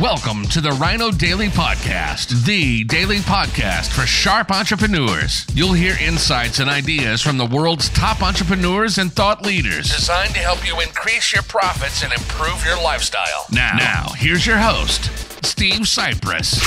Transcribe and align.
Welcome 0.00 0.46
to 0.46 0.60
the 0.60 0.72
Rhino 0.72 1.12
Daily 1.12 1.46
Podcast, 1.46 2.44
the 2.44 2.82
daily 2.82 3.18
podcast 3.18 3.92
for 3.92 4.04
sharp 4.06 4.50
entrepreneurs. 4.50 5.46
You'll 5.54 5.72
hear 5.72 5.96
insights 6.00 6.58
and 6.58 6.68
ideas 6.68 7.22
from 7.22 7.38
the 7.38 7.46
world's 7.46 7.90
top 7.90 8.20
entrepreneurs 8.20 8.98
and 8.98 9.12
thought 9.12 9.46
leaders, 9.46 9.94
designed 9.94 10.34
to 10.34 10.40
help 10.40 10.66
you 10.66 10.80
increase 10.80 11.32
your 11.32 11.44
profits 11.44 12.02
and 12.02 12.12
improve 12.12 12.64
your 12.66 12.76
lifestyle. 12.82 13.46
Now, 13.52 13.76
now 13.78 14.08
here's 14.16 14.44
your 14.44 14.58
host, 14.58 15.04
Steve 15.46 15.82
Sipress. 15.82 16.60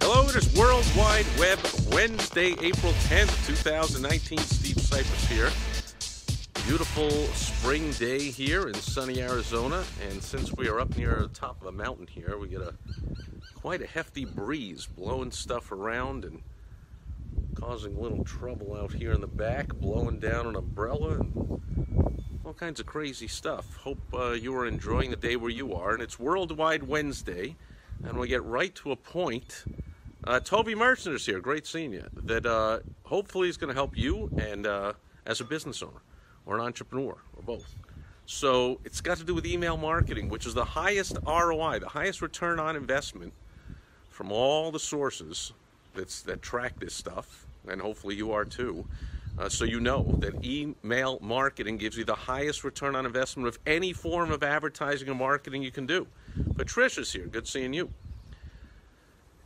Hello, 0.00 0.28
it 0.28 0.36
is 0.36 0.56
World 0.56 0.86
Wide 0.96 1.26
Web 1.36 1.58
Wednesday, 1.92 2.52
April 2.60 2.92
10th, 3.08 3.46
2019. 3.48 4.38
Steve 4.38 4.76
Sipress 4.76 5.26
here. 5.26 5.50
Beautiful 6.66 7.10
spring 7.34 7.90
day 7.92 8.30
here 8.30 8.68
in 8.68 8.74
sunny 8.74 9.20
Arizona, 9.20 9.82
and 10.08 10.22
since 10.22 10.52
we 10.52 10.68
are 10.68 10.78
up 10.78 10.96
near 10.96 11.16
the 11.20 11.28
top 11.28 11.60
of 11.60 11.66
a 11.66 11.72
mountain 11.72 12.06
here, 12.06 12.38
we 12.38 12.46
get 12.46 12.60
a 12.60 12.72
quite 13.54 13.82
a 13.82 13.86
hefty 13.86 14.24
breeze 14.24 14.86
blowing 14.86 15.32
stuff 15.32 15.72
around 15.72 16.24
and 16.24 16.40
causing 17.56 17.96
a 17.96 18.00
little 18.00 18.24
trouble 18.24 18.76
out 18.76 18.92
here 18.92 19.12
in 19.12 19.20
the 19.20 19.26
back, 19.26 19.74
blowing 19.74 20.20
down 20.20 20.46
an 20.46 20.54
umbrella 20.54 21.18
and 21.18 21.60
all 22.44 22.54
kinds 22.54 22.78
of 22.78 22.86
crazy 22.86 23.26
stuff. 23.26 23.76
Hope 23.78 24.00
uh, 24.14 24.30
you 24.30 24.54
are 24.54 24.66
enjoying 24.66 25.10
the 25.10 25.16
day 25.16 25.34
where 25.34 25.50
you 25.50 25.74
are, 25.74 25.92
and 25.92 26.02
it's 26.02 26.18
Worldwide 26.18 26.84
Wednesday, 26.84 27.56
and 28.04 28.16
we 28.16 28.28
get 28.28 28.44
right 28.44 28.72
to 28.76 28.92
a 28.92 28.96
point. 28.96 29.64
Uh, 30.24 30.38
Toby 30.38 30.76
Merchant 30.76 31.16
is 31.16 31.26
here. 31.26 31.40
Great 31.40 31.66
seeing 31.66 31.92
you. 31.92 32.08
That 32.22 32.46
uh, 32.46 32.78
hopefully 33.02 33.48
is 33.48 33.56
going 33.56 33.68
to 33.68 33.74
help 33.74 33.96
you 33.96 34.30
and 34.38 34.64
uh, 34.64 34.92
as 35.26 35.40
a 35.40 35.44
business 35.44 35.82
owner 35.82 36.00
or 36.46 36.56
an 36.56 36.60
entrepreneur 36.62 37.16
or 37.36 37.42
both. 37.42 37.74
So 38.26 38.80
it's 38.84 39.00
got 39.00 39.18
to 39.18 39.24
do 39.24 39.34
with 39.34 39.46
email 39.46 39.76
marketing, 39.76 40.28
which 40.28 40.46
is 40.46 40.54
the 40.54 40.64
highest 40.64 41.18
ROI, 41.26 41.80
the 41.80 41.88
highest 41.88 42.22
return 42.22 42.60
on 42.60 42.76
investment 42.76 43.32
from 44.08 44.30
all 44.30 44.70
the 44.70 44.78
sources 44.78 45.52
that's, 45.94 46.22
that 46.22 46.42
track 46.42 46.78
this 46.78 46.94
stuff, 46.94 47.46
and 47.68 47.80
hopefully 47.80 48.14
you 48.14 48.32
are 48.32 48.44
too. 48.44 48.86
Uh, 49.38 49.48
so 49.48 49.64
you 49.64 49.80
know 49.80 50.14
that 50.18 50.44
email 50.44 51.18
marketing 51.22 51.78
gives 51.78 51.96
you 51.96 52.04
the 52.04 52.14
highest 52.14 52.64
return 52.64 52.94
on 52.94 53.06
investment 53.06 53.48
of 53.48 53.58
any 53.66 53.92
form 53.92 54.30
of 54.30 54.42
advertising 54.42 55.08
or 55.08 55.14
marketing 55.14 55.62
you 55.62 55.70
can 55.70 55.86
do. 55.86 56.06
Patricia's 56.56 57.12
here. 57.12 57.26
Good 57.26 57.48
seeing 57.48 57.72
you. 57.72 57.90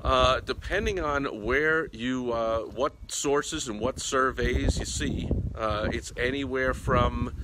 Uh, 0.03 0.41
depending 0.41 1.01
on 1.01 1.43
where 1.43 1.87
you, 1.93 2.33
uh, 2.33 2.61
what 2.61 2.95
sources 3.09 3.69
and 3.69 3.81
what 3.81 3.99
surveys 3.99 4.79
you 4.79 4.85
see, 4.85 5.29
uh, 5.57 5.89
it's 5.93 6.13
anywhere 6.17 6.75
from 6.75 7.35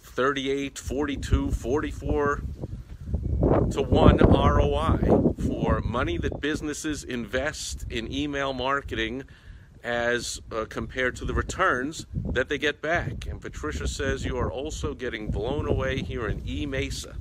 38, 0.00 0.78
42, 0.78 1.50
44 1.50 2.42
to 3.70 3.82
1 3.82 4.16
ROI 4.16 5.34
for 5.46 5.80
money 5.80 6.18
that 6.18 6.40
businesses 6.40 7.04
invest 7.04 7.86
in 7.90 8.12
email 8.12 8.52
marketing 8.52 9.24
as 9.84 10.40
uh, 10.50 10.64
compared 10.68 11.14
to 11.16 11.24
the 11.24 11.34
returns 11.34 12.06
that 12.14 12.48
they 12.48 12.58
get 12.58 12.82
back. 12.82 13.26
And 13.26 13.40
Patricia 13.40 13.86
says 13.86 14.24
you 14.24 14.36
are 14.38 14.50
also 14.50 14.94
getting 14.94 15.30
blown 15.30 15.66
away 15.66 16.02
here 16.02 16.26
in 16.26 16.42
E 16.46 16.66
Mesa. 16.66 17.16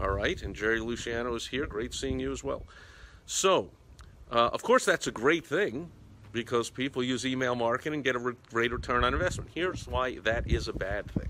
All 0.00 0.10
right, 0.10 0.40
and 0.42 0.54
Jerry 0.54 0.80
Luciano 0.80 1.34
is 1.34 1.46
here. 1.46 1.66
Great 1.66 1.94
seeing 1.94 2.18
you 2.18 2.32
as 2.32 2.42
well. 2.42 2.66
So, 3.24 3.70
uh, 4.30 4.50
of 4.52 4.62
course, 4.62 4.84
that's 4.84 5.06
a 5.06 5.12
great 5.12 5.46
thing 5.46 5.90
because 6.32 6.70
people 6.70 7.02
use 7.02 7.26
email 7.26 7.54
marketing 7.54 7.94
and 7.94 8.04
get 8.04 8.16
a 8.16 8.18
re- 8.18 8.34
great 8.50 8.72
return 8.72 9.04
on 9.04 9.12
investment. 9.12 9.50
Here's 9.54 9.86
why 9.86 10.18
that 10.18 10.50
is 10.50 10.68
a 10.68 10.72
bad 10.72 11.10
thing. 11.10 11.28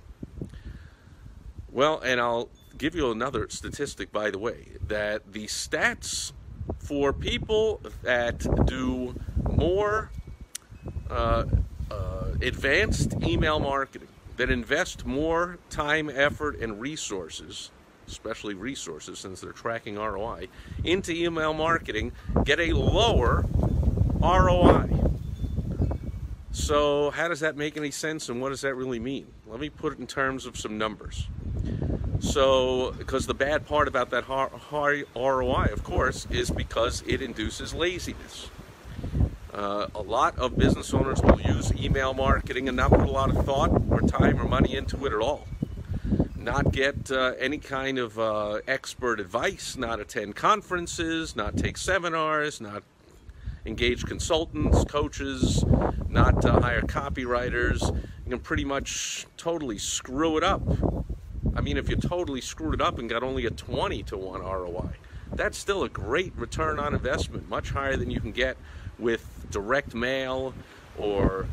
Well, 1.71 2.01
and 2.01 2.21
I'll 2.21 2.51
give 2.77 2.95
you 2.95 3.11
another 3.11 3.49
statistic, 3.49 4.13
by 4.13 4.31
the 4.31 4.39
way, 4.39 4.69
that 4.87 5.33
the 5.33 5.47
stats 5.47 6.33
for 6.79 7.13
people 7.13 7.81
that 8.03 8.45
do 8.67 9.15
more 9.51 10.11
uh, 11.11 11.45
uh, 11.91 12.25
advanced 12.41 13.15
email 13.23 13.59
marketing, 13.59 14.09
that 14.37 14.51
invest 14.51 15.07
more 15.07 15.59
time, 15.71 16.11
effort, 16.11 16.59
and 16.61 16.81
resources, 16.81 17.71
especially 18.07 18.55
resources 18.55 19.19
since 19.19 19.41
they're 19.41 19.53
tracking 19.53 19.97
ROI, 19.97 20.49
into 20.85 21.13
email 21.13 21.55
marketing, 21.55 22.13
get 22.45 22.59
a 22.59 22.73
lower 22.73 23.45
ROI. 24.23 24.89
So, 26.53 27.11
how 27.11 27.27
does 27.29 27.41
that 27.41 27.57
make 27.57 27.77
any 27.77 27.91
sense 27.91 28.29
and 28.29 28.41
what 28.41 28.51
does 28.51 28.61
that 28.61 28.75
really 28.75 29.01
mean? 29.01 29.27
Let 29.47 29.59
me 29.59 29.69
put 29.69 29.95
it 29.95 29.99
in 29.99 30.07
terms 30.07 30.47
of 30.47 30.57
some 30.57 30.79
numbers. 30.79 31.27
So, 32.21 32.93
because 32.99 33.27
the 33.27 33.35
bad 33.35 33.67
part 33.67 33.89
about 33.89 34.11
that 34.11 34.25
high 34.25 35.03
ROI, 35.17 35.71
of 35.73 35.83
course, 35.83 36.27
is 36.31 36.51
because 36.51 37.03
it 37.05 37.21
induces 37.21 37.75
laziness. 37.75 38.49
Uh, 39.53 39.89
a 39.95 40.03
lot 40.03 40.39
of 40.39 40.57
business 40.57 40.95
owners 40.95 41.21
will 41.21 41.41
use 41.41 41.73
email 41.75 42.15
marketing 42.15 42.69
and 42.69 42.77
not 42.77 42.91
put 42.91 43.01
a 43.01 43.11
lot 43.11 43.35
of 43.35 43.45
thought 43.45 43.71
or 43.91 44.01
time 44.03 44.41
or 44.41 44.45
money 44.47 44.77
into 44.77 45.05
it 45.05 45.13
at 45.13 45.19
all. 45.19 45.49
Not 46.37 46.71
get 46.73 47.11
uh, 47.11 47.35
any 47.39 47.59
kind 47.59 47.99
of 47.99 48.19
uh, 48.19 48.61
expert 48.69 49.21
advice, 49.21 49.77
not 49.77 50.01
attend 50.01 50.37
conferences, 50.37 51.35
not 51.35 51.57
take 51.57 51.77
seminars, 51.77 52.61
not 52.61 52.83
engage 53.65 54.05
consultants, 54.05 54.85
coaches, 54.85 55.65
not 56.09 56.45
uh, 56.45 56.61
hire 56.61 56.83
copywriters. 56.83 57.95
You 58.25 58.31
can 58.31 58.41
pretty 58.41 58.65
much 58.65 59.27
totally 59.37 59.79
screw 59.79 60.37
it 60.37 60.45
up. 60.45 60.63
I 61.55 61.61
mean, 61.61 61.77
if 61.77 61.89
you 61.89 61.97
totally 61.97 62.41
screwed 62.41 62.75
it 62.75 62.81
up 62.81 62.99
and 62.99 63.09
got 63.09 63.23
only 63.23 63.47
a 63.47 63.51
20 63.51 64.03
to 64.05 64.17
1 64.17 64.41
ROI, 64.41 64.91
that's 65.35 65.59
still 65.59 65.85
a 65.85 65.89
great 65.89 66.33
return 66.37 66.79
on 66.79 66.95
investment, 66.95 67.49
much 67.49 67.71
higher 67.71 67.97
than 67.97 68.11
you 68.11 68.21
can 68.21 68.33
get 68.33 68.57
with 68.99 69.47
direct 69.51 69.95
mail 69.95 70.55
or 70.99 71.47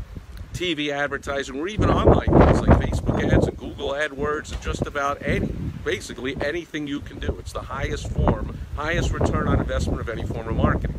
TV 0.53 0.89
advertising 0.89 1.59
or 1.59 1.67
even 1.67 1.89
online 1.89 2.27
things 2.27 2.61
like 2.61 2.79
Facebook 2.79 3.31
ads 3.31 3.47
and 3.47 3.57
Google 3.57 3.89
AdWords 3.89 4.51
and 4.51 4.61
just 4.61 4.85
about 4.87 5.21
any, 5.21 5.47
basically 5.85 6.35
anything 6.41 6.87
you 6.87 6.99
can 6.99 7.19
do. 7.19 7.35
It's 7.39 7.53
the 7.53 7.61
highest 7.61 8.09
form, 8.11 8.57
highest 8.75 9.11
return 9.11 9.47
on 9.47 9.59
investment 9.59 10.01
of 10.01 10.09
any 10.09 10.23
form 10.23 10.47
of 10.47 10.55
marketing. 10.55 10.98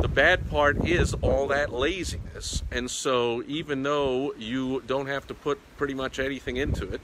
The 0.00 0.08
bad 0.08 0.48
part 0.48 0.86
is 0.86 1.14
all 1.20 1.46
that 1.48 1.72
laziness. 1.72 2.62
And 2.70 2.90
so, 2.90 3.42
even 3.46 3.82
though 3.82 4.32
you 4.38 4.82
don't 4.86 5.06
have 5.06 5.26
to 5.26 5.34
put 5.34 5.60
pretty 5.76 5.92
much 5.92 6.18
anything 6.18 6.56
into 6.56 6.90
it 6.90 7.02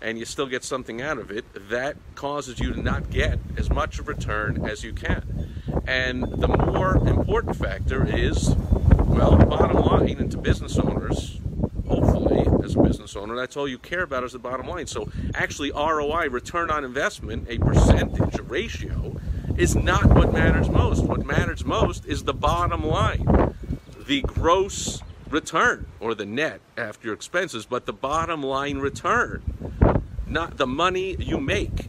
and 0.00 0.18
you 0.18 0.24
still 0.24 0.46
get 0.46 0.64
something 0.64 1.02
out 1.02 1.18
of 1.18 1.30
it, 1.30 1.44
that 1.68 1.96
causes 2.14 2.58
you 2.58 2.72
to 2.72 2.80
not 2.80 3.10
get 3.10 3.38
as 3.58 3.68
much 3.68 3.98
of 3.98 4.08
a 4.08 4.12
return 4.12 4.64
as 4.64 4.82
you 4.82 4.94
can. 4.94 5.52
And 5.86 6.22
the 6.22 6.48
more 6.48 6.96
important 6.96 7.56
factor 7.56 8.06
is, 8.06 8.54
well, 8.56 9.36
bottom 9.36 9.82
line, 9.84 10.16
and 10.18 10.30
to 10.30 10.38
business 10.38 10.78
owners, 10.78 11.40
hopefully, 11.86 12.46
as 12.64 12.76
a 12.76 12.82
business 12.82 13.14
owner, 13.14 13.36
that's 13.36 13.56
all 13.56 13.68
you 13.68 13.78
care 13.78 14.02
about 14.02 14.24
is 14.24 14.32
the 14.32 14.38
bottom 14.38 14.66
line. 14.66 14.86
So, 14.86 15.10
actually, 15.34 15.70
ROI, 15.72 16.28
return 16.30 16.70
on 16.70 16.84
investment, 16.84 17.46
a 17.48 17.58
percentage, 17.58 18.38
a 18.38 18.42
ratio, 18.42 19.16
is 19.58 19.74
not 19.74 20.06
what 20.06 20.32
matters 20.32 20.68
most. 20.68 21.02
What 21.02 21.26
matters 21.26 21.64
most 21.64 22.06
is 22.06 22.22
the 22.22 22.32
bottom 22.32 22.86
line, 22.86 23.26
the 24.06 24.22
gross 24.22 25.02
return 25.28 25.86
or 25.98 26.14
the 26.14 26.24
net 26.24 26.60
after 26.76 27.08
your 27.08 27.14
expenses, 27.14 27.66
but 27.66 27.84
the 27.84 27.92
bottom 27.92 28.40
line 28.40 28.78
return, 28.78 29.42
not 30.28 30.58
the 30.58 30.66
money 30.66 31.16
you 31.18 31.38
make 31.38 31.88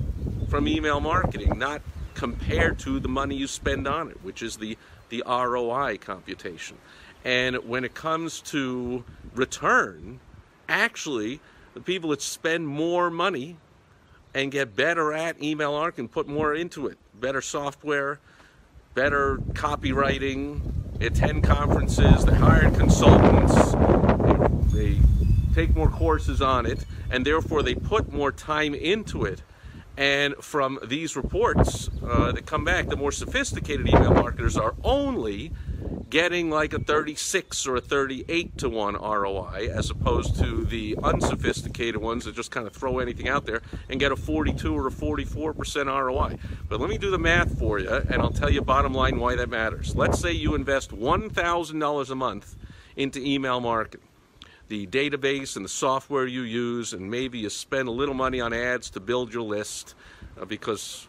from 0.49 0.67
email 0.67 0.99
marketing, 0.99 1.59
not 1.59 1.83
compared 2.15 2.79
to 2.79 2.99
the 2.99 3.07
money 3.07 3.35
you 3.35 3.45
spend 3.45 3.87
on 3.87 4.09
it, 4.09 4.17
which 4.23 4.41
is 4.41 4.57
the, 4.57 4.75
the 5.09 5.23
ROI 5.27 5.99
computation. 5.99 6.75
And 7.23 7.55
when 7.69 7.83
it 7.83 7.93
comes 7.93 8.41
to 8.41 9.03
return, 9.35 10.19
actually, 10.67 11.39
the 11.75 11.81
people 11.81 12.09
that 12.09 12.23
spend 12.23 12.67
more 12.67 13.11
money 13.11 13.57
and 14.33 14.51
get 14.51 14.75
better 14.75 15.13
at 15.13 15.41
email 15.41 15.71
marketing, 15.71 16.07
put 16.07 16.27
more 16.27 16.53
into 16.53 16.87
it, 16.87 16.97
better 17.19 17.41
software, 17.41 18.19
better 18.93 19.37
copywriting, 19.53 20.61
attend 21.01 21.43
conferences, 21.43 22.25
they 22.25 22.35
hire 22.35 22.69
consultants, 22.71 23.73
they, 24.71 24.93
they 24.93 24.99
take 25.53 25.75
more 25.75 25.89
courses 25.89 26.41
on 26.41 26.65
it, 26.65 26.85
and 27.09 27.25
therefore 27.25 27.63
they 27.63 27.75
put 27.75 28.11
more 28.11 28.31
time 28.31 28.73
into 28.75 29.25
it. 29.25 29.41
And 29.97 30.35
from 30.37 30.79
these 30.83 31.17
reports 31.17 31.89
uh, 32.07 32.31
that 32.31 32.45
come 32.45 32.63
back, 32.63 32.87
the 32.87 32.95
more 32.95 33.11
sophisticated 33.11 33.87
email 33.87 34.13
marketers 34.13 34.55
are 34.55 34.73
only 34.83 35.51
getting 36.09 36.49
like 36.49 36.73
a 36.73 36.79
36 36.79 37.67
or 37.67 37.75
a 37.75 37.81
38 37.81 38.57
to 38.57 38.69
1 38.69 38.95
ROI 38.95 39.69
as 39.71 39.89
opposed 39.89 40.35
to 40.39 40.65
the 40.65 40.97
unsophisticated 41.03 41.97
ones 41.97 42.25
that 42.25 42.35
just 42.35 42.51
kind 42.51 42.65
of 42.65 42.73
throw 42.73 42.99
anything 42.99 43.27
out 43.27 43.45
there 43.45 43.61
and 43.89 43.99
get 43.99 44.11
a 44.11 44.15
42 44.15 44.75
or 44.75 44.87
a 44.87 44.91
44% 44.91 45.85
ROI. 45.85 46.37
But 46.67 46.79
let 46.79 46.89
me 46.89 46.97
do 46.97 47.11
the 47.11 47.19
math 47.19 47.57
for 47.59 47.79
you 47.79 47.89
and 47.89 48.21
I'll 48.21 48.31
tell 48.31 48.49
you 48.49 48.61
bottom 48.61 48.93
line 48.93 49.19
why 49.19 49.35
that 49.35 49.49
matters. 49.49 49.95
Let's 49.95 50.19
say 50.19 50.31
you 50.31 50.55
invest 50.55 50.91
$1,000 50.91 52.09
a 52.09 52.15
month 52.15 52.55
into 52.95 53.19
email 53.23 53.59
marketing. 53.59 54.05
the 54.67 54.85
database 54.85 55.55
and 55.55 55.65
the 55.65 55.69
software 55.69 56.27
you 56.27 56.43
use, 56.43 56.93
and 56.93 57.09
maybe 57.09 57.39
you 57.39 57.49
spend 57.49 57.87
a 57.87 57.91
little 57.91 58.13
money 58.13 58.39
on 58.39 58.53
ads 58.53 58.91
to 58.91 58.99
build 58.99 59.33
your 59.33 59.41
list 59.41 59.95
uh, 60.39 60.45
because 60.45 61.08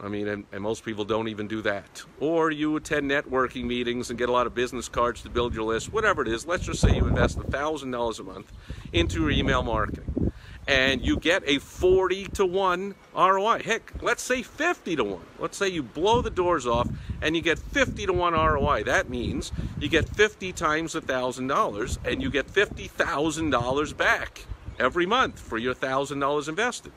I 0.00 0.08
mean, 0.08 0.28
and, 0.28 0.44
and, 0.52 0.62
most 0.62 0.84
people 0.84 1.04
don't 1.04 1.28
even 1.28 1.46
do 1.46 1.62
that. 1.62 2.02
Or 2.20 2.50
you 2.50 2.76
attend 2.76 3.10
networking 3.10 3.64
meetings 3.64 4.10
and 4.10 4.18
get 4.18 4.28
a 4.28 4.32
lot 4.32 4.46
of 4.46 4.54
business 4.54 4.88
cards 4.88 5.22
to 5.22 5.30
build 5.30 5.54
your 5.54 5.64
list, 5.64 5.92
whatever 5.92 6.20
it 6.22 6.28
is. 6.28 6.46
Let's 6.46 6.64
just 6.64 6.80
say 6.80 6.96
you 6.96 7.06
invest 7.06 7.38
$1,000 7.38 8.18
a 8.18 8.22
month 8.22 8.52
into 8.92 9.20
your 9.20 9.30
email 9.30 9.62
marketing 9.62 10.32
and 10.66 11.04
you 11.04 11.18
get 11.18 11.42
a 11.46 11.58
40 11.58 12.26
to 12.26 12.46
1 12.46 12.94
ROI. 13.14 13.62
Heck, 13.62 13.92
let's 14.02 14.22
say 14.22 14.42
50 14.42 14.96
to 14.96 15.04
1. 15.04 15.20
Let's 15.38 15.56
say 15.56 15.68
you 15.68 15.82
blow 15.82 16.22
the 16.22 16.30
doors 16.30 16.66
off 16.66 16.88
and 17.20 17.36
you 17.36 17.42
get 17.42 17.58
50 17.58 18.06
to 18.06 18.12
1 18.12 18.32
ROI. 18.32 18.84
That 18.84 19.08
means 19.08 19.52
you 19.78 19.88
get 19.88 20.08
50 20.08 20.52
times 20.52 20.94
$1,000 20.94 21.98
and 22.04 22.22
you 22.22 22.30
get 22.30 22.46
$50,000 22.46 23.96
back 23.96 24.46
every 24.78 25.06
month 25.06 25.38
for 25.38 25.58
your 25.58 25.74
$1,000 25.74 26.48
invested. 26.48 26.92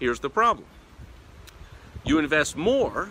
Here's 0.00 0.20
the 0.20 0.30
problem 0.30 0.66
you 2.08 2.18
invest 2.18 2.56
more, 2.56 3.10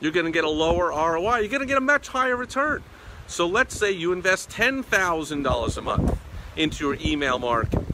you're 0.00 0.12
going 0.12 0.26
to 0.26 0.32
get 0.32 0.44
a 0.44 0.50
lower 0.50 0.88
ROI. 0.88 1.38
You're 1.38 1.48
going 1.48 1.60
to 1.60 1.66
get 1.66 1.78
a 1.78 1.80
much 1.80 2.08
higher 2.08 2.36
return. 2.36 2.82
So 3.26 3.46
let's 3.46 3.74
say 3.74 3.90
you 3.90 4.12
invest 4.12 4.50
$10,000 4.50 5.76
a 5.76 5.80
month 5.80 6.18
into 6.56 6.84
your 6.84 6.98
email 7.00 7.38
marketing, 7.38 7.86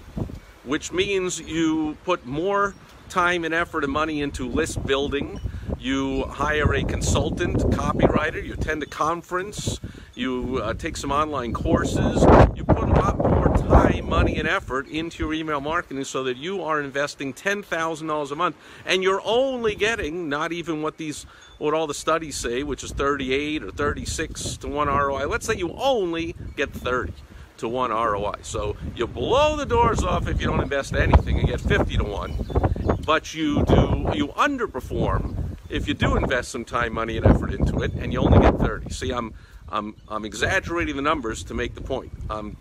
which 0.65 0.93
means 0.93 1.41
you 1.41 1.97
put 2.05 2.27
more 2.27 2.75
time 3.09 3.45
and 3.45 3.55
effort 3.55 3.85
and 3.85 3.93
money 3.93 4.23
into 4.23 4.49
list 4.49 4.85
building. 4.85 5.41
You 5.79 6.25
hire 6.25 6.75
a 6.75 6.85
consultant, 6.85 7.59
copywriter, 7.59 8.45
you 8.45 8.55
attend 8.55 8.83
a 8.83 8.87
conference, 8.87 9.81
you 10.15 10.61
uh, 10.63 10.75
take 10.75 10.97
some 10.97 11.13
online 11.13 11.53
courses, 11.53 12.23
you 12.55 12.65
put 12.65 12.89
a 12.89 12.93
lot 12.93 13.19
more 13.19 13.40
time, 13.61 14.09
money, 14.09 14.39
and 14.39 14.49
effort 14.49 14.89
into 14.89 15.23
your 15.23 15.35
email 15.35 15.61
marketing 15.61 16.05
so 16.05 16.25
that 16.25 16.37
you 16.37 16.62
are 16.62 16.81
investing 16.81 17.33
$10,000 17.33 18.31
a 18.31 18.35
month 18.35 18.57
and 18.87 19.03
you're 19.03 19.23
only 19.25 19.75
getting 19.75 20.29
not 20.29 20.53
even 20.53 20.83
what 20.83 20.97
these 20.97 21.25
what 21.59 21.75
all 21.75 21.87
the 21.87 21.95
studies 21.95 22.37
say, 22.37 22.62
which 22.62 22.83
is 22.83 22.93
38 22.93 23.62
or 23.62 23.71
36 23.71 24.57
to 24.57 24.69
1 24.69 24.89
ROI. 24.89 25.27
Let's 25.27 25.47
say 25.47 25.57
you 25.57 25.73
only 25.75 26.35
get 26.57 26.73
30 26.73 27.12
to 27.59 27.69
1 27.69 27.91
ROI. 27.91 28.37
So 28.43 28.77
you 28.97 29.07
blow 29.07 29.57
the 29.57 29.67
doors 29.67 30.03
off 30.03 30.27
if 30.27 30.41
you 30.41 30.47
don't 30.47 30.61
invest 30.61 30.95
anything 30.95 31.39
and 31.39 31.47
get 31.47 31.61
50 31.61 31.99
to 31.99 32.05
1. 32.05 33.01
But 33.05 33.35
you 33.35 33.65
do 33.65 34.11
you 34.15 34.29
underperform 34.29 35.56
if 35.69 35.87
you 35.87 35.95
do 35.95 36.17
invest 36.17 36.51
some 36.51 36.65
time, 36.65 36.95
money, 36.95 37.17
and 37.17 37.27
effort 37.27 37.53
into 37.53 37.83
it 37.83 37.93
and 37.93 38.13
you 38.13 38.21
only 38.21 38.39
get 38.39 38.59
30. 38.59 38.91
See, 38.91 39.13
I'm 39.13 39.35
I'm, 39.71 39.95
I'm 40.09 40.25
exaggerating 40.25 40.97
the 40.97 41.03
numbers 41.03 41.45
to 41.45 41.55
make 41.55 41.75
the 41.75 41.81
point. 41.81 42.13
I'm 42.29 42.56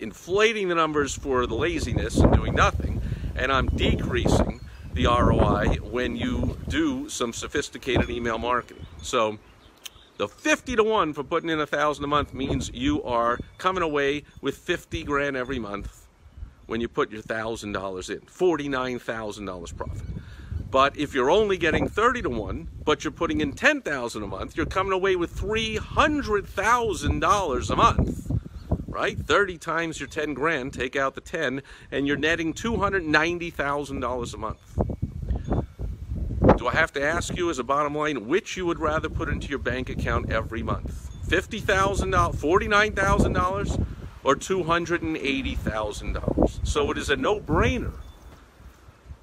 inflating 0.00 0.68
the 0.68 0.74
numbers 0.74 1.14
for 1.14 1.46
the 1.46 1.54
laziness 1.54 2.18
and 2.18 2.32
doing 2.32 2.54
nothing, 2.54 3.00
and 3.36 3.52
I'm 3.52 3.66
decreasing 3.66 4.60
the 4.94 5.06
ROI 5.06 5.76
when 5.76 6.16
you 6.16 6.58
do 6.68 7.08
some 7.08 7.32
sophisticated 7.32 8.10
email 8.10 8.38
marketing. 8.38 8.86
So 9.00 9.38
the 10.16 10.28
50 10.28 10.76
to 10.76 10.82
1 10.82 11.12
for 11.12 11.22
putting 11.22 11.50
in 11.50 11.60
a 11.60 11.66
thousand 11.66 12.04
a 12.04 12.08
month 12.08 12.34
means 12.34 12.70
you 12.74 13.02
are 13.04 13.38
coming 13.58 13.82
away 13.82 14.24
with 14.40 14.56
50 14.56 15.04
grand 15.04 15.36
every 15.36 15.60
month 15.60 16.06
when 16.66 16.80
you 16.80 16.88
put 16.88 17.10
your 17.10 17.22
thousand 17.22 17.72
dollars 17.72 18.10
in. 18.10 18.20
$49,000 18.20 19.76
profit. 19.76 20.02
But 20.70 20.98
if 20.98 21.14
you're 21.14 21.30
only 21.30 21.56
getting 21.56 21.88
30 21.88 22.22
to 22.22 22.30
1, 22.30 22.68
but 22.84 23.04
you're 23.04 23.10
putting 23.10 23.40
in 23.40 23.52
10,000 23.52 24.22
a 24.22 24.26
month, 24.26 24.54
you're 24.56 24.66
coming 24.66 24.92
away 24.92 25.16
with 25.16 25.34
$300,000 25.34 27.70
a 27.70 27.76
month. 27.76 28.27
Right? 28.98 29.16
30 29.16 29.56
times 29.58 30.00
your 30.00 30.08
10 30.08 30.34
grand, 30.34 30.72
take 30.72 30.96
out 30.96 31.14
the 31.14 31.20
10, 31.20 31.62
and 31.92 32.08
you're 32.08 32.16
netting 32.16 32.52
$290,000 32.52 34.34
a 34.34 34.36
month. 34.36 34.58
Do 36.58 36.66
I 36.66 36.72
have 36.72 36.92
to 36.94 37.00
ask 37.00 37.36
you 37.36 37.48
as 37.48 37.60
a 37.60 37.62
bottom 37.62 37.94
line 37.94 38.26
which 38.26 38.56
you 38.56 38.66
would 38.66 38.80
rather 38.80 39.08
put 39.08 39.28
into 39.28 39.46
your 39.46 39.60
bank 39.60 39.88
account 39.88 40.32
every 40.32 40.64
month? 40.64 41.10
$50,000, 41.28 42.10
$49,000 42.10 43.86
or 44.24 44.34
$280,000? 44.34 46.66
So 46.66 46.90
it 46.90 46.98
is 46.98 47.08
a 47.08 47.14
no-brainer 47.14 47.92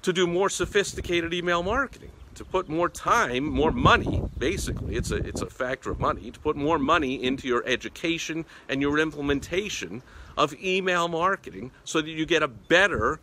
to 0.00 0.10
do 0.10 0.26
more 0.26 0.48
sophisticated 0.48 1.34
email 1.34 1.62
marketing, 1.62 2.12
to 2.36 2.44
put 2.44 2.68
more 2.68 2.88
time, 2.88 3.44
more 3.44 3.72
money, 3.72 4.22
basically, 4.38 4.96
it's 4.96 5.10
a, 5.10 5.16
it's 5.16 5.42
a 5.42 5.50
factor 5.50 5.90
of 5.90 5.98
money, 5.98 6.30
to 6.30 6.38
put 6.40 6.56
more 6.56 6.78
money 6.78 7.22
into 7.22 7.48
your 7.48 7.66
education 7.66 8.44
and 8.68 8.80
your 8.80 8.98
implementation 8.98 10.02
of 10.36 10.54
email 10.62 11.08
marketing 11.08 11.70
so 11.84 12.00
that 12.00 12.10
you 12.10 12.26
get 12.26 12.42
a 12.42 12.48
better 12.48 13.18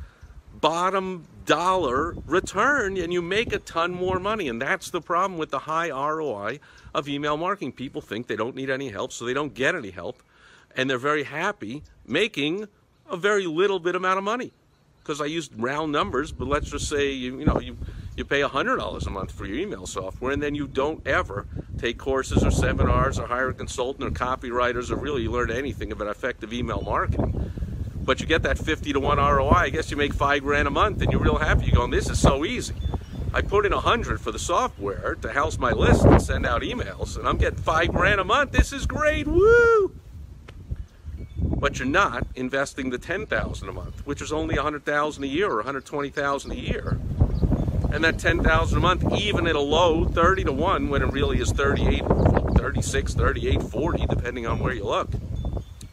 bottom 0.60 1.26
dollar 1.46 2.16
return 2.26 2.98
and 2.98 3.12
you 3.12 3.22
make 3.22 3.54
a 3.54 3.60
ton 3.60 3.92
more 3.92 4.20
money. 4.20 4.48
And 4.48 4.62
that's 4.62 4.90
the 4.90 5.02
problem 5.02 5.38
with 5.38 5.50
the 5.50 5.60
high 5.60 5.90
ROI 5.90 6.60
of 6.94 7.08
email 7.08 7.38
marketing. 7.38 7.74
People 7.74 8.02
think 8.02 8.28
they 8.28 8.36
don't 8.36 8.56
need 8.56 8.70
any 8.70 8.90
help, 8.90 9.12
so 9.12 9.26
they 9.26 9.34
don't 9.34 9.54
get 9.54 9.76
any 9.76 9.92
help. 9.92 10.22
And 10.76 10.90
they're 10.90 10.98
very 10.98 11.24
happy 11.24 11.84
making 12.06 12.68
a 13.10 13.18
very 13.18 13.46
little 13.46 13.80
bit 13.80 13.96
amount 13.96 14.18
of 14.18 14.24
money 14.24 14.52
because 15.04 15.20
I 15.20 15.26
used 15.26 15.52
round 15.58 15.92
numbers, 15.92 16.32
but 16.32 16.48
let's 16.48 16.70
just 16.70 16.88
say 16.88 17.12
you 17.12 17.40
you 17.40 17.46
know 17.46 17.60
you 17.60 17.78
you 18.16 18.26
pay 18.26 18.42
$100 18.42 19.08
a 19.08 19.10
month 19.10 19.32
for 19.32 19.46
your 19.46 19.58
email 19.58 19.88
software 19.88 20.32
and 20.32 20.42
then 20.42 20.54
you 20.54 20.68
don't 20.68 21.06
ever 21.08 21.48
take 21.78 21.98
courses 21.98 22.44
or 22.44 22.52
seminars 22.52 23.18
or 23.18 23.28
hire 23.28 23.50
a 23.50 23.54
consultant 23.54 24.06
or 24.06 24.12
copywriters 24.12 24.92
or 24.92 24.96
really 24.96 25.28
learn 25.28 25.50
anything 25.50 25.92
about 25.92 26.08
effective 26.08 26.54
email 26.54 26.82
marketing. 26.82 27.52
But 27.96 28.20
you 28.20 28.28
get 28.28 28.44
that 28.44 28.58
50 28.58 28.94
to 28.94 29.00
1 29.00 29.18
ROI, 29.18 29.52
I 29.52 29.70
guess 29.70 29.90
you 29.90 29.98
make 29.98 30.14
5 30.14 30.44
grand 30.44 30.68
a 30.68 30.72
month 30.72 31.02
and 31.02 31.12
you're 31.12 31.22
real 31.22 31.38
happy. 31.38 31.66
You're 31.66 31.76
going, 31.76 31.92
this 31.92 32.10
is 32.10 32.20
so 32.20 32.46
easy. 32.46 32.76
I 33.34 33.42
put 33.42 33.66
in 33.66 33.74
100 33.74 34.22
for 34.22 34.32
the 34.32 34.40
software 34.40 35.16
to 35.16 35.32
house 35.32 35.58
my 35.58 35.72
list 35.72 36.06
and 36.06 36.22
send 36.22 36.46
out 36.46 36.62
emails 36.62 37.18
and 37.18 37.28
I'm 37.28 37.38
getting 37.38 37.60
5 37.60 37.92
grand 37.92 38.20
a 38.20 38.24
month. 38.24 38.52
This 38.52 38.74
is 38.74 38.86
great. 38.86 39.28
Woo! 39.28 39.92
but 41.64 41.80
you're 41.80 41.88
not 41.88 42.28
investing 42.36 42.90
the 42.90 42.98
10,000 42.98 43.70
a 43.70 43.72
month, 43.72 44.06
which 44.06 44.22
is 44.22 44.34
only 44.34 44.56
100,000 44.56 45.24
a 45.24 45.28
year 45.28 45.50
or 45.50 45.56
120,000 45.56 46.52
a 46.52 46.56
year. 46.56 47.00
And 47.94 48.04
that 48.04 48.18
10,000 48.18 48.76
a 48.76 48.82
month, 48.82 49.06
even 49.14 49.46
at 49.46 49.56
a 49.56 49.60
low 49.60 50.04
30 50.06 50.46
to 50.46 50.52
1, 50.52 50.90
when 50.90 51.04
it 51.04 51.12
really 51.14 51.40
is 51.40 51.52
38, 51.52 52.04
36, 52.58 53.14
38, 53.14 53.62
40, 53.62 54.06
depending 54.08 54.48
on 54.48 54.58
where 54.58 54.74
you 54.74 54.84
look, 54.84 55.12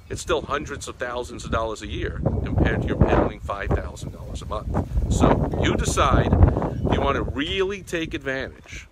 it's 0.08 0.22
still 0.22 0.40
hundreds 0.40 0.88
of 0.88 0.96
thousands 0.96 1.44
of 1.44 1.50
dollars 1.50 1.82
a 1.82 1.86
year 1.86 2.22
compared 2.42 2.80
to 2.80 2.88
your 2.88 2.96
paying 2.96 3.38
$5,000 3.40 4.42
a 4.42 4.46
month. 4.46 5.12
So 5.12 5.60
you 5.62 5.76
decide 5.76 6.32
you 6.90 7.02
want 7.02 7.16
to 7.16 7.22
really 7.22 7.82
take 7.82 8.14
advantage 8.14 8.88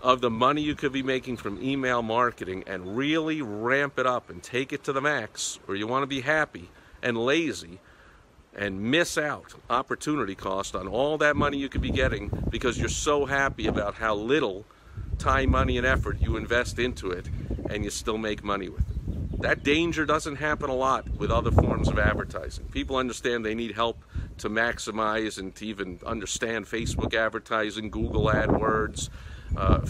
of 0.00 0.20
the 0.20 0.30
money 0.30 0.62
you 0.62 0.76
could 0.76 0.92
be 0.92 1.02
making 1.02 1.36
from 1.36 1.60
email 1.60 2.00
marketing 2.00 2.62
and 2.68 2.96
really 2.96 3.42
ramp 3.42 3.98
it 3.98 4.06
up 4.06 4.30
and 4.30 4.40
take 4.40 4.72
it 4.72 4.84
to 4.84 4.92
the 4.92 5.00
max, 5.00 5.58
or 5.66 5.74
you 5.74 5.88
want 5.88 6.04
to 6.04 6.06
be 6.06 6.20
happy 6.20 6.70
and 7.02 7.18
lazy 7.18 7.80
and 8.54 8.80
miss 8.80 9.16
out 9.16 9.54
opportunity 9.68 10.34
cost 10.34 10.74
on 10.74 10.88
all 10.88 11.18
that 11.18 11.36
money 11.36 11.56
you 11.56 11.68
could 11.68 11.80
be 11.80 11.90
getting 11.90 12.28
because 12.50 12.78
you're 12.78 12.88
so 12.88 13.24
happy 13.24 13.66
about 13.66 13.94
how 13.94 14.14
little 14.14 14.64
time, 15.18 15.50
money, 15.50 15.76
and 15.76 15.86
effort 15.86 16.20
you 16.20 16.36
invest 16.36 16.78
into 16.78 17.10
it 17.10 17.28
and 17.68 17.84
you 17.84 17.90
still 17.90 18.18
make 18.18 18.42
money 18.42 18.68
with 18.68 18.80
it. 18.80 19.40
That 19.42 19.62
danger 19.62 20.04
doesn't 20.04 20.36
happen 20.36 20.68
a 20.68 20.74
lot 20.74 21.08
with 21.10 21.30
other 21.30 21.50
forms 21.50 21.88
of 21.88 21.98
advertising. 21.98 22.66
People 22.66 22.96
understand 22.96 23.44
they 23.44 23.54
need 23.54 23.74
help 23.74 24.02
to 24.38 24.50
maximize 24.50 25.38
and 25.38 25.54
to 25.56 25.66
even 25.66 26.00
understand 26.04 26.66
Facebook 26.66 27.14
advertising, 27.14 27.90
Google 27.90 28.26
AdWords, 28.26 29.08
uh, 29.56 29.80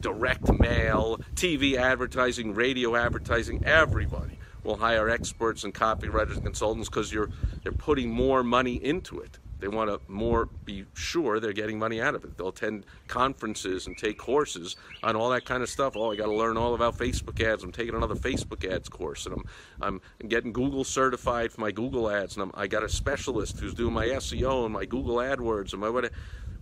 direct 0.00 0.50
mail, 0.58 1.18
TV 1.34 1.76
advertising, 1.76 2.54
radio 2.54 2.96
advertising, 2.96 3.64
everybody 3.64 4.39
will 4.64 4.76
hire 4.76 5.08
experts 5.08 5.64
and 5.64 5.74
copywriters 5.74 6.34
and 6.34 6.44
consultants 6.44 6.88
because 6.88 7.12
you're 7.12 7.30
they're 7.62 7.72
putting 7.72 8.10
more 8.10 8.42
money 8.42 8.74
into 8.74 9.20
it. 9.20 9.38
They 9.60 9.68
want 9.68 9.90
to 9.90 10.00
more 10.10 10.46
be 10.64 10.86
sure 10.94 11.38
they're 11.38 11.52
getting 11.52 11.78
money 11.78 12.00
out 12.00 12.14
of 12.14 12.24
it. 12.24 12.36
They'll 12.38 12.48
attend 12.48 12.86
conferences 13.08 13.86
and 13.86 13.96
take 13.96 14.16
courses 14.16 14.76
on 15.02 15.16
all 15.16 15.28
that 15.30 15.44
kind 15.44 15.62
of 15.62 15.68
stuff. 15.68 15.96
Oh, 15.96 16.10
I 16.10 16.16
got 16.16 16.26
to 16.26 16.34
learn 16.34 16.56
all 16.56 16.74
about 16.74 16.96
Facebook 16.96 17.40
ads. 17.44 17.62
I'm 17.62 17.70
taking 17.70 17.94
another 17.94 18.14
Facebook 18.14 18.70
ads 18.70 18.88
course, 18.88 19.26
and 19.26 19.34
I'm 19.34 20.00
I'm 20.22 20.28
getting 20.28 20.52
Google 20.52 20.84
certified 20.84 21.52
for 21.52 21.60
my 21.60 21.70
Google 21.70 22.10
ads, 22.10 22.36
and 22.36 22.42
I'm, 22.44 22.50
I 22.54 22.66
got 22.66 22.82
a 22.82 22.88
specialist 22.88 23.60
who's 23.60 23.74
doing 23.74 23.92
my 23.92 24.06
SEO 24.06 24.64
and 24.64 24.72
my 24.72 24.86
Google 24.86 25.16
AdWords 25.16 25.72
and 25.72 25.80
my 25.80 25.90
what. 25.90 26.10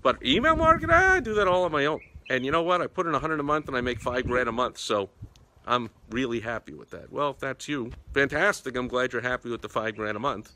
But 0.02 0.24
email 0.24 0.56
marketing, 0.56 0.94
I 0.94 1.20
do 1.20 1.34
that 1.34 1.48
all 1.48 1.64
on 1.64 1.72
my 1.72 1.86
own. 1.86 2.00
And 2.30 2.44
you 2.44 2.52
know 2.52 2.62
what? 2.62 2.82
I 2.82 2.86
put 2.86 3.06
in 3.06 3.14
a 3.14 3.18
hundred 3.18 3.40
a 3.40 3.42
month 3.42 3.68
and 3.68 3.76
I 3.76 3.80
make 3.80 4.00
five 4.00 4.26
grand 4.26 4.48
a 4.48 4.52
month. 4.52 4.78
So 4.78 5.08
I'm 5.68 5.90
really 6.10 6.40
happy 6.40 6.74
with 6.74 6.90
that. 6.90 7.12
Well, 7.12 7.30
if 7.30 7.40
that's 7.40 7.68
you, 7.68 7.92
fantastic. 8.14 8.76
I'm 8.76 8.88
glad 8.88 9.12
you're 9.12 9.22
happy 9.22 9.50
with 9.50 9.62
the 9.62 9.70
five 9.70 9.96
grand 9.96 10.16
a 10.16 10.20
month. 10.20 10.52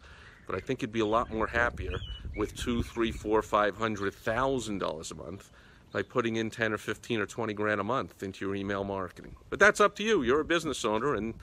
But 0.47 0.57
I 0.57 0.61
think 0.61 0.83
you'd 0.83 0.93
be 0.93 1.01
a 1.01 1.07
lot 1.07 1.31
more 1.33 1.49
happier 1.49 2.01
with 2.37 2.57
two, 2.57 2.83
three, 2.83 3.13
four, 3.13 3.43
five 3.43 3.77
hundred 3.79 4.15
thousand 4.15 4.79
dollars 4.79 5.13
a 5.13 5.17
month 5.17 5.51
by 5.93 6.03
putting 6.03 6.37
in 6.37 6.51
10 6.51 6.75
or 6.75 6.79
15 6.79 7.21
or 7.21 7.27
20 7.27 7.55
grand 7.55 7.81
a 7.81 7.85
month 7.85 8.23
into 8.23 8.47
your 8.47 8.57
email 8.57 8.85
marketing. 8.85 9.37
But 9.51 9.61
that's 9.61 9.81
up 9.81 9.97
to 9.97 10.05
you. 10.05 10.23
You're 10.23 10.41
a 10.41 10.45
business 10.47 10.85
owner 10.85 11.15
and 11.17 11.35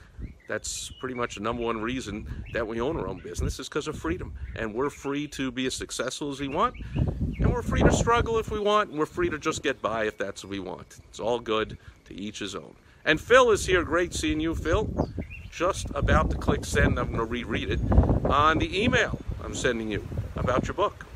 That's 0.48 0.90
pretty 1.00 1.14
much 1.16 1.36
the 1.36 1.42
number 1.42 1.62
one 1.62 1.82
reason 1.82 2.44
that 2.54 2.66
we 2.66 2.80
own 2.80 2.96
our 2.98 3.08
own 3.08 3.20
business 3.20 3.60
is 3.60 3.68
because 3.68 3.88
of 3.88 3.96
freedom. 3.98 4.34
And 4.56 4.74
we're 4.74 4.90
free 4.90 5.28
to 5.28 5.52
be 5.52 5.66
as 5.66 5.74
successful 5.74 6.30
as 6.30 6.40
we 6.40 6.48
want. 6.48 6.76
And 6.96 7.52
we're 7.52 7.62
free 7.62 7.82
to 7.82 7.92
struggle 7.92 8.38
if 8.38 8.50
we 8.50 8.60
want. 8.60 8.90
And 8.90 8.98
we're 8.98 9.06
free 9.06 9.30
to 9.30 9.38
just 9.38 9.62
get 9.62 9.82
by 9.82 10.06
if 10.06 10.18
that's 10.18 10.44
what 10.44 10.50
we 10.50 10.60
want. 10.60 10.98
It's 11.10 11.20
all 11.20 11.40
good 11.40 11.78
to 12.06 12.14
each 12.14 12.40
his 12.40 12.54
own. 12.54 12.74
And 13.04 13.20
Phil 13.20 13.50
is 13.50 13.66
here. 13.66 13.82
Great 13.82 14.12
seeing 14.12 14.40
you, 14.40 14.54
Phil. 14.54 15.08
Just 15.50 15.88
about 15.94 16.30
to 16.30 16.36
click 16.36 16.64
send. 16.64 16.98
I'm 16.98 17.06
going 17.06 17.18
to 17.18 17.24
reread 17.24 17.70
it 17.70 17.80
on 18.24 18.58
the 18.58 18.82
email 18.82 19.18
I'm 19.42 19.54
sending 19.54 19.90
you 19.90 20.06
about 20.36 20.68
your 20.68 20.74
book. 20.74 21.06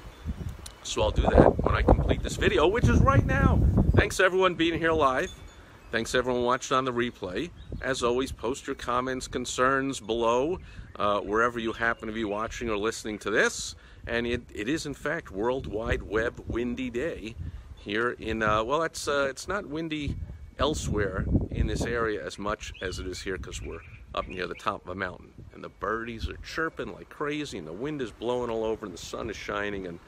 So 0.83 1.03
I'll 1.03 1.11
do 1.11 1.23
that 1.23 1.63
when 1.63 1.75
I 1.75 1.83
complete 1.83 2.23
this 2.23 2.37
video, 2.37 2.67
which 2.67 2.89
is 2.89 2.99
right 3.01 3.25
now. 3.25 3.61
Thanks 3.95 4.19
everyone 4.19 4.55
being 4.55 4.79
here 4.79 4.93
live. 4.93 5.33
Thanks 5.93 6.15
everyone 6.15 6.43
watching 6.43 6.77
on 6.77 6.85
the 6.85 6.93
replay. 6.93 7.51
As 7.81 8.03
always, 8.03 8.33
post 8.33 8.67
your 8.67 8.75
comments, 8.75 9.29
concerns 9.29 10.01
below, 10.01 10.59
uh, 10.97 11.21
wherever 11.21 11.59
you 11.59 11.73
happen 11.73 12.09
to 12.09 12.13
be 12.13 12.25
watching 12.25 12.69
or 12.69 12.77
listening 12.77 13.19
to 13.21 13.31
this. 13.31 13.77
And 14.07 14.27
it, 14.27 14.43
it 14.53 14.69
is, 14.69 14.87
in 14.87 14.95
fact, 14.95 15.31
World 15.31 15.67
Wide 15.67 16.03
Web 16.03 16.43
Windy 16.49 16.91
Day 16.91 17.37
here 17.77 18.11
in, 18.11 18.43
uh, 18.43 18.65
well, 18.65 18.83
it's, 18.83 19.07
uh, 19.07 19.27
it's 19.31 19.47
not 19.47 19.67
windy 19.67 20.17
elsewhere 20.59 21.25
in 21.55 21.67
this 21.67 21.83
area 21.83 22.25
as 22.25 22.39
much 22.39 22.73
as 22.83 22.99
it 22.99 23.07
is 23.07 23.23
here 23.23 23.37
because 23.37 23.63
we're 23.63 23.81
up 24.15 24.29
near 24.29 24.47
the 24.47 24.55
top 24.55 24.85
of 24.85 24.91
a 24.91 24.95
mountain. 24.95 25.33
And 25.55 25.63
the 25.63 25.69
birdies 25.69 26.29
are 26.29 26.37
chirping 26.39 26.93
like 26.93 27.09
crazy, 27.09 27.59
and 27.59 27.67
the 27.67 27.73
wind 27.73 28.03
is 28.03 28.11
blowing 28.11 28.51
all 28.51 28.65
over, 28.65 28.87
and 28.87 28.95
the 28.95 28.99
sun 28.99 29.31
is 29.31 29.37
shining, 29.37 29.87
and 29.87 29.99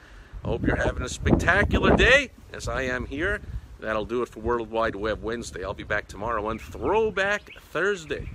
I 0.43 0.49
hope 0.49 0.65
you're 0.65 0.75
having 0.75 1.03
a 1.03 1.09
spectacular 1.09 1.95
day, 1.95 2.31
as 2.53 2.67
I 2.67 2.83
am 2.83 3.05
here. 3.05 3.41
That'll 3.79 4.05
do 4.05 4.23
it 4.23 4.29
for 4.29 4.39
World 4.39 4.71
Wide 4.71 4.95
Web 4.95 5.21
Wednesday. 5.21 5.63
I'll 5.63 5.73
be 5.73 5.83
back 5.83 6.07
tomorrow 6.07 6.47
on 6.47 6.57
Throwback 6.57 7.51
Thursday. 7.71 8.29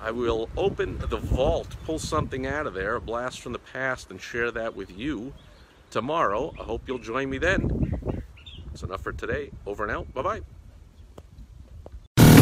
I 0.00 0.10
will 0.10 0.50
open 0.56 0.98
the 0.98 1.16
vault, 1.16 1.76
pull 1.84 1.98
something 1.98 2.46
out 2.46 2.66
of 2.66 2.74
there, 2.74 2.96
a 2.96 3.00
blast 3.00 3.40
from 3.40 3.52
the 3.52 3.60
past, 3.60 4.10
and 4.10 4.20
share 4.20 4.50
that 4.50 4.74
with 4.74 4.90
you 4.96 5.32
tomorrow. 5.90 6.52
I 6.60 6.64
hope 6.64 6.82
you'll 6.86 6.98
join 6.98 7.30
me 7.30 7.38
then. 7.38 8.22
That's 8.66 8.82
enough 8.82 9.02
for 9.02 9.12
today. 9.12 9.50
Over 9.64 9.84
and 9.84 9.92
out. 9.92 10.12
Bye 10.12 10.22
bye. 10.22 10.40